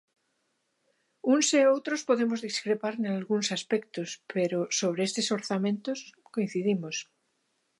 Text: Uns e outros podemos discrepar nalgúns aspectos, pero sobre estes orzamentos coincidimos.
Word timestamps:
Uns 1.33 1.47
e 1.59 1.61
outros 1.73 2.05
podemos 2.09 2.39
discrepar 2.47 2.93
nalgúns 2.97 3.47
aspectos, 3.57 4.09
pero 4.33 4.59
sobre 4.79 4.99
estes 5.07 5.27
orzamentos 5.37 5.99
coincidimos. 6.33 6.95